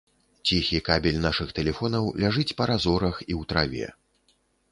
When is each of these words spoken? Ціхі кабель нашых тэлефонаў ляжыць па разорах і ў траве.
Ціхі 0.51 0.79
кабель 0.87 1.19
нашых 1.25 1.51
тэлефонаў 1.59 2.09
ляжыць 2.25 2.55
па 2.61 2.69
разорах 2.73 3.15
і 3.27 3.27
ў 3.27 3.41
траве. 3.53 3.87